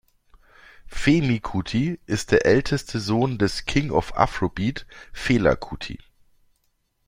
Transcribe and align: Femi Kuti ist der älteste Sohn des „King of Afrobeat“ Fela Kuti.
Femi 0.87 1.39
Kuti 1.41 1.99
ist 2.07 2.31
der 2.31 2.47
älteste 2.47 2.99
Sohn 2.99 3.37
des 3.37 3.65
„King 3.65 3.91
of 3.91 4.17
Afrobeat“ 4.17 4.87
Fela 5.13 5.55
Kuti. 5.55 5.99